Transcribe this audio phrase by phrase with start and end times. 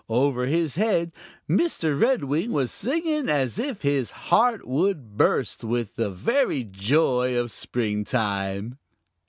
[0.09, 1.11] Over his head
[1.47, 1.95] Mr.
[2.01, 8.79] Redwing was singing as if his heart would burst with the very joy of springtime.